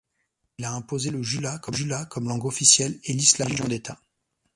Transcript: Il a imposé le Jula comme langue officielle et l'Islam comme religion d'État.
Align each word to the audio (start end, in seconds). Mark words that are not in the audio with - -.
Il 0.57 0.65
a 0.65 0.73
imposé 0.73 1.11
le 1.11 1.21
Jula 1.21 1.59
comme 1.59 2.27
langue 2.27 2.45
officielle 2.47 2.99
et 3.03 3.13
l'Islam 3.13 3.49
comme 3.49 3.57
religion 3.57 3.67
d'État. 3.69 4.01